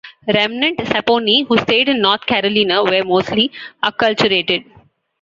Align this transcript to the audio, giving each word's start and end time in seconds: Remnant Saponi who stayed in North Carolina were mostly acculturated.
Remnant 0.35 0.77
Saponi 0.79 1.45
who 1.45 1.59
stayed 1.59 1.87
in 1.87 2.01
North 2.01 2.25
Carolina 2.25 2.83
were 2.83 3.03
mostly 3.03 3.51
acculturated. 3.83 4.65